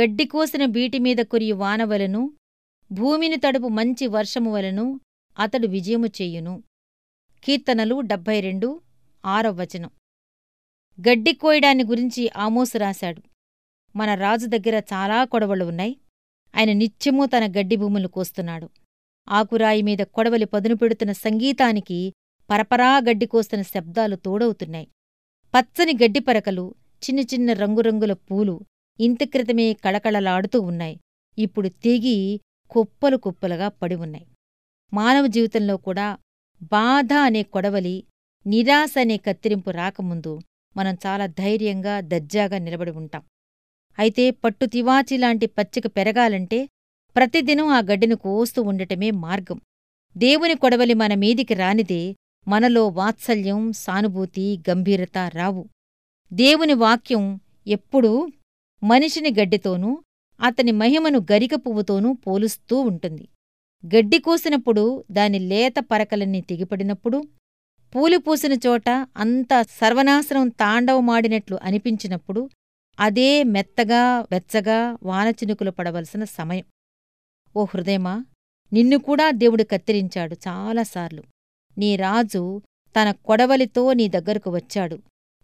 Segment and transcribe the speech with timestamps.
[0.00, 2.32] గడ్డి కోసిన బీటిమీద కురియు వానవలను
[2.92, 5.00] భూమిని తడుపు మంచి వర్షము వలను
[5.38, 6.62] అతడు విజయము చెయ్యును
[7.44, 8.80] కీర్తనలు డెబ్భై రెండు
[9.26, 9.90] ఆరవ వచనం.
[11.00, 13.22] గడ్డి కోయడాన్ని గురించి ఆమోసు రాశాడు.
[13.96, 15.96] మన రాజు దగ్గర చాలా కొడవలు ఉన్నాయి.
[16.56, 18.70] ఆయన నిత్యమూ తన గడ్డి భూములు కోస్తున్నాడు.
[19.28, 22.12] ఆకురాయి మీద కొడవలి పదును పెడుతున్న సంగీతానికి
[22.50, 24.88] పరపరా గడ్డి కోస్తున్న శబ్దాలు తోడవుతున్నాయి.
[25.58, 26.74] పచ్చని గడ్డి పరకలు
[27.04, 28.60] చిన్న చిన్న రంగురంగుల పూలు
[29.00, 31.00] ఇంత క్రితమే కళకళలాడుతూ ఉన్నాయి.
[31.38, 34.26] ఇప్పుడు తెగి కుప్పలు కుప్పలుగా పడి ఉన్నాయి.
[34.94, 36.18] మానవ జీవితంలో కూడా
[36.62, 38.04] బాధ అనే కొడవలి
[38.46, 40.40] నిరాశ అనే కత్తిరింపు రాకముందు
[40.76, 43.22] మనం చాలా ధైర్యంగా దర్జాగా నిలబడి ఉంటాం.
[43.98, 46.68] అయితే పట్టు తివాచీలాంటి పచ్చిక పెరగాలంటే
[47.16, 49.60] ప్రతిదినం ఆ గడ్డిని కోస్తూ ఉండటమే మార్గం.
[50.16, 52.16] దేవుని కొడవలి మన మీదికి రానిదే
[52.48, 55.68] మనలో వాత్సల్యం సానుభూతి గంభీరత రావు.
[56.32, 58.12] దేవుని వాక్యం ఎప్పుడూ
[58.82, 60.02] మనిషిని గడ్డితోనూ
[60.40, 63.28] అతని మహిమను గరిక పువ్వుతోనూ పోలుస్తూ ఉంటుంది.
[63.86, 67.24] గడ్డి కోసినప్పుడు దాని లేత పరకలన్నీ తెగిపడినప్పుడు
[67.94, 72.50] పూలు పూసిన చోట అంతా సర్వనాశనం తాండవమాడినట్లు అనిపించినప్పుడు
[73.00, 76.64] అదే మెత్తగా వెచ్చగా వానచినుకులు పడవలసిన సమయం.
[77.56, 78.24] ఓ హృదయమా
[78.72, 81.22] నిన్ను కూడా దేవుడు కత్తిరించాడు చాలాసార్లు
[81.78, 82.62] నీ రాజు
[82.96, 84.98] తన కొడవలితో నీ దగ్గరకు వచ్చాడు.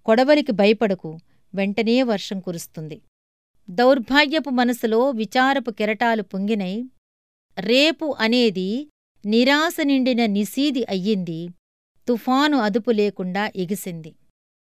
[0.06, 1.18] కొడవలికి భయపడకు
[1.54, 3.00] వెంటనే వర్షం కురుస్తుంది.
[3.68, 6.84] దౌర్భాగ్యపు మనసులో విచారపు కెరటాలు పొంగినై
[7.58, 8.90] రేపు అనేది
[9.26, 11.48] నిరాశ నిండిన నిసీది అయ్యింది
[12.08, 14.14] తుఫాను అదుపు లేకుండా ఎగిసింది.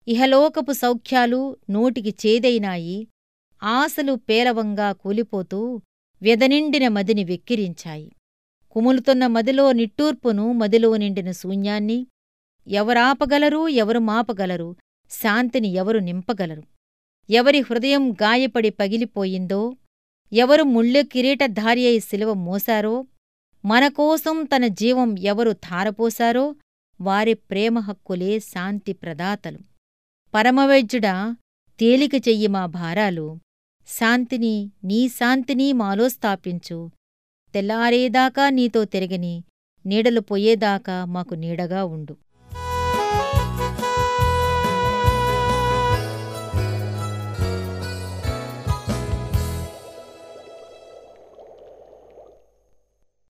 [0.07, 3.07] ఇహలోకపు సౌఖ్యాలు నోటికి చేదైనాయి
[3.63, 5.81] ఆశలు పేలవంగా కూలిపోతూ
[6.21, 8.11] వెదనిండిన మదిని వెక్కిరించాయి.
[8.71, 12.07] కుములుతున్న మదిలో నిట్టూర్పును మదిలో నిండిన శూన్యాన్ని
[12.67, 14.75] ఎవరాపగలరు ఎవరు మాపగలరు
[15.09, 16.63] శాంతిని ఎవరు నింపగలరు?
[17.29, 19.75] ఎవరి హృదయం గాయపడి పగిలిపోయిందో
[20.33, 23.05] ఎవరు ముళ్ళె కిరీటధారి అయి శిలువ మోశారో
[23.65, 26.55] మనకోసం తన జీవం ఎవరు థారపోశారో
[27.01, 29.59] వారి ప్రేమ హక్కులే శాంతి ప్రదాతలు.
[30.33, 31.35] పరమవైద్యుడా
[31.79, 33.39] తేలిక చెయ్యి మా భారాలు.
[33.87, 36.91] శాంతిని నీ శాంతిని మాలో స్థాపించు
[37.53, 39.43] తెల్లారేదాకా నీతో తిరగని
[39.85, 42.15] నీడలు పోయేదాకా మాకు నీడగా ఉండు.